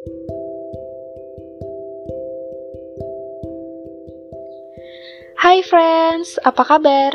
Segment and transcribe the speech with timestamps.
[0.00, 0.08] Hai
[5.60, 7.12] friends, apa kabar?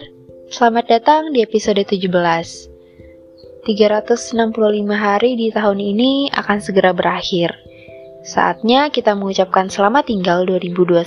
[0.54, 3.66] Selamat datang di episode 17 365
[4.94, 7.58] hari di tahun ini akan segera berakhir.
[8.22, 11.02] Saatnya kita mengucapkan selamat tinggal 2021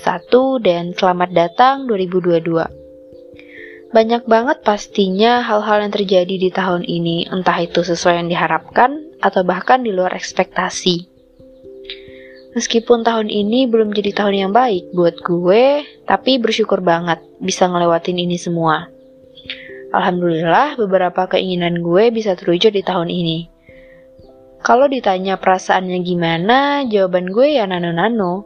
[0.58, 7.86] dan selamat datang 2022 Banyak banget pastinya hal-hal yang terjadi di tahun ini Entah itu
[7.86, 11.07] sesuai yang diharapkan atau bahkan di luar ekspektasi
[12.58, 18.18] Meskipun tahun ini belum jadi tahun yang baik buat gue, tapi bersyukur banget bisa ngelewatin
[18.18, 18.90] ini semua.
[19.94, 23.46] Alhamdulillah beberapa keinginan gue bisa terwujud di tahun ini.
[24.66, 28.42] Kalau ditanya perasaannya gimana, jawaban gue ya nano-nano.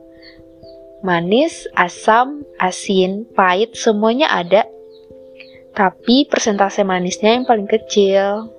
[1.01, 4.69] Manis, asam, asin, pahit, semuanya ada.
[5.73, 8.53] Tapi persentase manisnya yang paling kecil.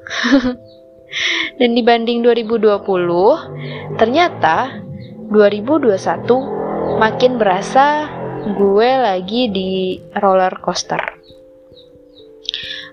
[1.62, 4.82] Dan dibanding 2020, ternyata
[5.34, 8.06] 2021 makin berasa
[8.54, 11.02] gue lagi di roller coaster.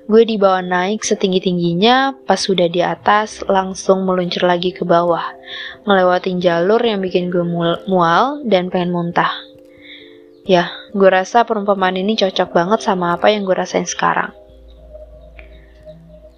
[0.08, 5.36] Gue dibawa naik setinggi-tingginya, pas sudah di atas langsung meluncur lagi ke bawah,
[5.84, 7.44] ngelewatin jalur yang bikin gue
[7.84, 9.36] mual dan pengen muntah.
[10.48, 14.32] Ya, gue rasa perumpamaan ini cocok banget sama apa yang gue rasain sekarang.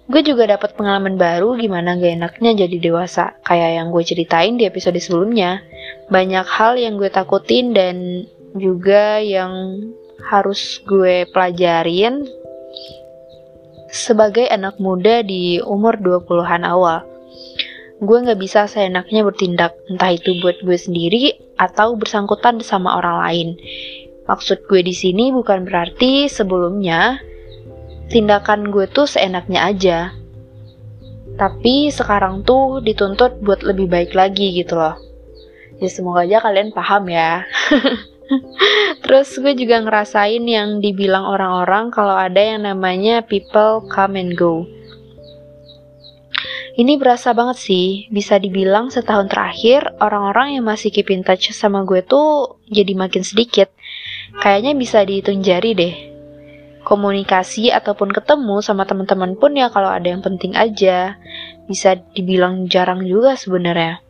[0.03, 4.67] Gue juga dapat pengalaman baru gimana gak enaknya jadi dewasa, kayak yang gue ceritain di
[4.67, 5.63] episode sebelumnya.
[6.13, 9.81] Banyak hal yang gue takutin dan juga yang
[10.29, 12.29] harus gue pelajarin
[13.89, 17.01] sebagai anak muda di umur 20-an awal.
[17.97, 23.49] Gue gak bisa seenaknya bertindak, entah itu buat gue sendiri atau bersangkutan sama orang lain.
[24.29, 27.21] Maksud gue di sini bukan berarti sebelumnya
[28.09, 29.99] tindakan gue tuh seenaknya aja.
[31.33, 35.12] Tapi sekarang tuh dituntut buat lebih baik lagi gitu loh.
[35.83, 37.43] Ya semoga aja kalian paham ya.
[39.03, 44.63] Terus gue juga ngerasain yang dibilang orang-orang kalau ada yang namanya people come and go.
[46.79, 51.83] Ini berasa banget sih, bisa dibilang setahun terakhir orang-orang yang masih keep in touch sama
[51.83, 53.67] gue tuh jadi makin sedikit.
[54.39, 55.95] Kayaknya bisa dihitung jari deh
[56.83, 61.15] komunikasi ataupun ketemu sama teman-teman pun ya kalau ada yang penting aja
[61.63, 64.02] bisa dibilang jarang juga sebenarnya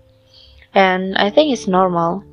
[0.73, 2.25] and I think it's normal.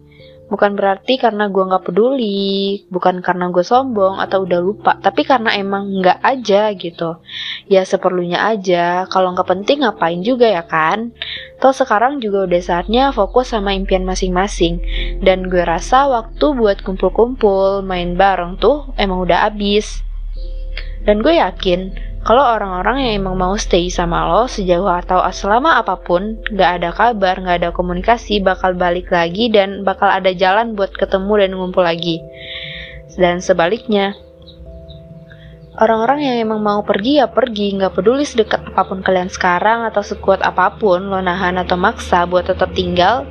[0.50, 5.54] Bukan berarti karena gue nggak peduli bukan karena gue sombong atau udah lupa tapi karena
[5.54, 7.22] emang nggak aja gitu.
[7.70, 9.06] Ya seperlunya aja.
[9.06, 11.14] Kalau nggak penting ngapain juga ya kan?
[11.62, 14.82] Toh sekarang juga udah saatnya fokus sama impian masing-masing.
[15.22, 20.02] Dan gue rasa waktu buat kumpul-kumpul main bareng tuh emang udah abis
[21.04, 25.96] dan gue yakin, kalau orang-orang yang emang mau stay sama lo sejauh atau selama apa
[25.96, 30.92] pun, gak ada kabar, gak ada komunikasi, bakal balik lagi dan bakal ada jalan buat
[30.92, 32.20] ketemu dan ngumpul lagi.
[33.16, 34.12] Dan sebaliknya,
[35.80, 40.04] orang-orang yang emang mau pergi ya pergi, gak peduli sedekat apa pun kalian sekarang atau
[40.04, 43.24] sekuat apa pun lo nahan atau maksa buat tetap tinggal,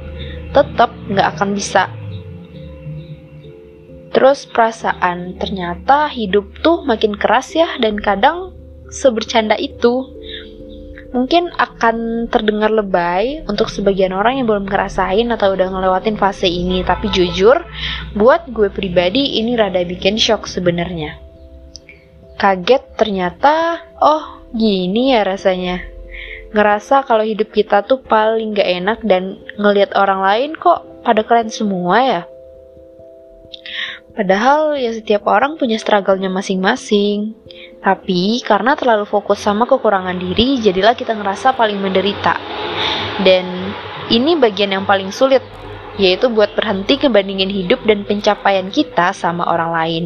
[0.50, 1.94] tetap gak akan bisa
[4.10, 8.59] Terus perasaan ternyata hidup tuh makin keras ya dan kadang
[8.94, 10.06] sebercanda itu.
[11.10, 16.86] Mungkin akan terdengar lebay untuk sebagian orang yang belum ngerasain atau udah ngelewatin fase ini,
[16.86, 17.66] tapi jujur,
[18.14, 21.18] buat gue pribadi ini rada bikin shock sebenarnya.
[22.38, 25.82] Kaget ternyata, oh gini ya rasanya.
[26.54, 31.50] Ngerasa kalau hidup kita tuh paling gak enak dan ngelihat orang lain kok pada keren
[31.50, 32.22] semua ya.
[34.20, 37.39] Padahal ya setiap orang punya struggle-nya masing-masing.
[37.80, 42.36] Tapi karena terlalu fokus sama kekurangan diri, jadilah kita ngerasa paling menderita.
[43.24, 43.72] Dan
[44.12, 45.44] ini bagian yang paling sulit,
[45.96, 50.04] yaitu buat berhenti kebandingin hidup dan pencapaian kita sama orang lain.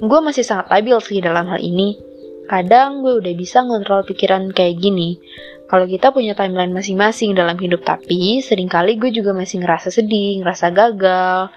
[0.00, 2.00] Gue masih sangat labil sih dalam hal ini.
[2.48, 5.20] Kadang gue udah bisa ngontrol pikiran kayak gini.
[5.68, 10.40] Kalau kita punya timeline masing-masing dalam hidup, tapi sering kali gue juga masih ngerasa sedih,
[10.40, 11.52] ngerasa gagal,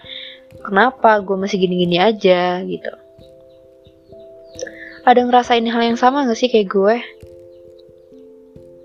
[0.60, 2.92] kenapa gue masih gini-gini aja gitu
[5.02, 6.96] ada ngerasain hal yang sama gak sih kayak gue?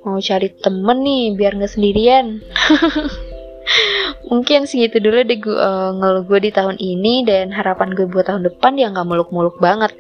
[0.06, 2.40] Mau cari temen nih biar gak sendirian.
[4.30, 8.26] Mungkin segitu dulu deh gue uh, ngeluh gue di tahun ini dan harapan gue buat
[8.26, 9.94] tahun depan ya nggak muluk-muluk banget.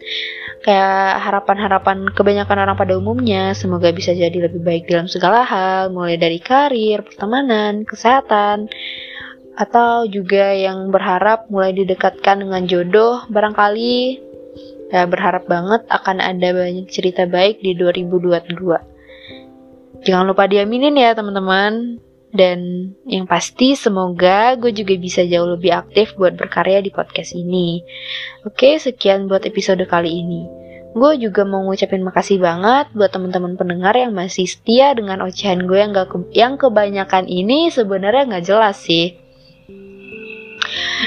[0.66, 6.18] Kayak harapan-harapan kebanyakan orang pada umumnya semoga bisa jadi lebih baik dalam segala hal mulai
[6.18, 8.66] dari karir pertemanan kesehatan
[9.56, 14.25] atau juga yang berharap mulai didekatkan dengan jodoh barangkali
[14.92, 21.98] ya berharap banget akan ada banyak cerita baik di 2022 jangan lupa diaminin ya teman-teman
[22.36, 27.80] Dan yang pasti semoga gue juga bisa jauh lebih aktif buat berkarya di podcast ini.
[28.44, 30.44] Oke, sekian buat episode kali ini.
[30.92, 35.80] Gue juga mau ngucapin makasih banget buat teman-teman pendengar yang masih setia dengan ocehan gue
[35.80, 39.16] yang gak ke yang kebanyakan ini sebenarnya nggak jelas sih.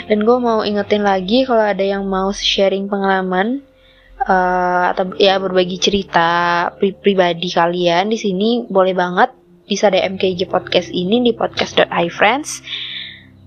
[0.10, 3.69] Dan gue mau ingetin lagi kalau ada yang mau sharing pengalaman
[4.30, 9.34] uh, atau ya berbagi cerita pri pribadi kalian di sini boleh banget
[9.66, 12.62] bisa DM KJ Podcast ini di podcast.ifriends.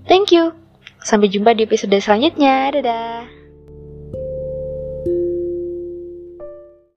[0.07, 0.55] Thank you.
[1.03, 2.71] Sampai jumpa di episode selanjutnya.
[2.71, 3.42] Dadah.